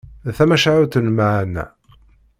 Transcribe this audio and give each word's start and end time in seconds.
D 0.27 0.29
tamacahut 0.37 0.95
n 0.99 1.03
lmeɛna. 1.09 1.65